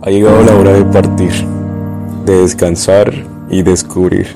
Ha 0.00 0.10
llegado 0.10 0.40
la 0.44 0.54
hora 0.54 0.72
de 0.74 0.84
partir, 0.84 1.32
de 2.24 2.42
descansar 2.42 3.12
y 3.50 3.62
descubrir, 3.62 4.28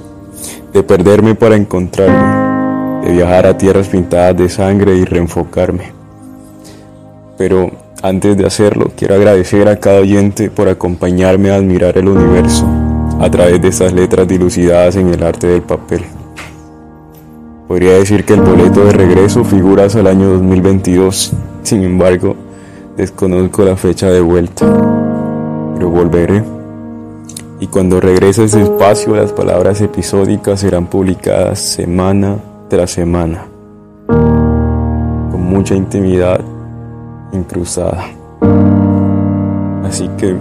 de 0.73 0.83
perderme 0.83 1.37
para 1.37 1.55
encontrarme, 1.55 3.07
de 3.07 3.13
viajar 3.13 3.47
a 3.47 3.57
tierras 3.57 3.87
pintadas 3.87 4.37
de 4.37 4.49
sangre 4.49 4.97
y 4.97 5.05
reenfocarme. 5.05 5.93
Pero 7.39 7.71
antes 8.03 8.37
de 8.37 8.45
hacerlo, 8.45 8.91
quiero 8.97 9.15
agradecer 9.15 9.69
a 9.69 9.79
cada 9.79 10.01
oyente 10.01 10.51
por 10.51 10.69
acompañarme 10.69 11.53
a 11.53 11.57
admirar 11.57 11.97
el 11.97 12.09
universo 12.09 12.67
a 13.21 13.31
través 13.31 13.63
de 13.63 13.69
estas 13.69 13.93
letras 13.93 14.27
dilucidadas 14.27 14.97
en 14.97 15.15
el 15.15 15.23
arte 15.23 15.47
del 15.47 15.63
papel. 15.63 16.03
Podría 17.69 17.93
decir 17.93 18.25
que 18.25 18.35
el 18.35 18.41
boleto 18.41 18.85
de 18.85 18.93
regreso 18.95 19.45
figura 19.45 19.85
hasta 19.85 20.01
el 20.01 20.09
año 20.09 20.29
2022, 20.31 21.33
sin 21.63 21.85
embargo, 21.85 22.35
desconozco 22.97 23.65
la 23.65 23.77
fecha 23.77 24.09
de 24.09 24.21
vuelta 24.21 25.02
volveré. 25.89 26.43
Y 27.61 27.69
cuando 27.69 28.01
regrese 28.01 28.45
ese 28.45 28.63
espacio, 28.63 29.15
las 29.15 29.33
palabras 29.33 29.81
episódicas 29.81 30.61
serán 30.61 30.87
publicadas 30.87 31.61
semana 31.61 32.37
tras 32.69 32.91
semana, 32.91 33.47
con 34.07 35.43
mucha 35.43 35.75
intimidad 35.75 36.41
incrustada. 37.33 38.05
Así 39.85 40.09
que 40.19 40.37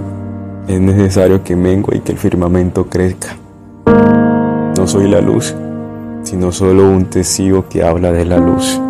es 0.68 0.80
necesario 0.80 1.44
que 1.44 1.56
mengue 1.56 1.98
y 1.98 2.00
que 2.00 2.14
el 2.14 2.18
firmamento 2.18 2.86
crezca. 2.86 3.36
No 4.78 4.88
soy 4.88 5.08
la 5.08 5.22
luz, 5.22 5.54
sino 6.24 6.52
solo 6.52 6.90
un 6.90 7.06
testigo 7.06 7.68
que 7.70 7.84
habla 7.84 8.12
de 8.12 8.26
la 8.26 8.38
luz. 8.38 8.82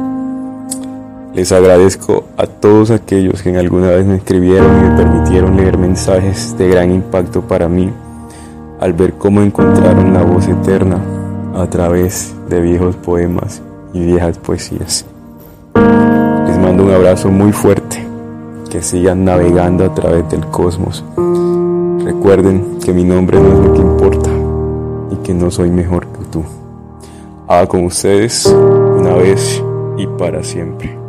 Les 1.34 1.50
agradezco 1.54 2.26
a 2.36 2.46
todos 2.46 2.92
aquellos 2.92 3.42
que 3.42 3.50
en 3.50 3.56
alguna 3.56 3.92
vez 3.92 4.06
me 4.06 4.16
escribieron 4.16 4.68
y 4.78 4.90
me 4.90 4.98
permitieron 4.98 5.56
leer 5.56 5.78
mensajes 5.78 6.58
de 6.58 6.68
gran 6.68 6.92
impacto 6.92 7.42
para 7.42 7.70
mí 7.70 7.90
al 8.82 8.92
ver 8.92 9.14
cómo 9.14 9.42
encontraron 9.42 10.14
la 10.14 10.24
voz 10.24 10.50
eterna 10.50 11.00
a 11.56 11.68
través 11.68 12.36
de 12.50 12.60
viejos 12.60 12.98
poemas 12.98 13.62
y 13.94 14.06
viejas 14.06 14.40
poesías. 14.40 15.06
Les 16.48 16.58
mando 16.58 16.84
un 16.84 16.92
abrazo 16.92 17.30
muy 17.30 17.54
fuerte, 17.54 18.06
que 18.70 18.82
sigan 18.82 19.24
navegando 19.24 19.86
a 19.86 19.94
través 19.94 20.30
del 20.30 20.46
cosmos. 20.48 21.02
Recuerden 22.04 22.80
que 22.84 22.92
mi 22.92 23.06
nombre 23.06 23.40
no 23.40 23.54
es 23.54 23.68
lo 23.68 23.74
que 23.74 23.80
importa 23.80 24.30
y 25.12 25.16
que 25.24 25.34
no 25.34 25.50
soy 25.50 25.72
mejor 25.72 26.08
que 26.08 26.26
tú. 26.30 26.44
Haga 27.48 27.68
con 27.68 27.86
ustedes 27.86 28.46
una 28.48 29.14
vez 29.14 29.64
y 29.98 30.08
para 30.08 30.44
siempre. 30.44 31.01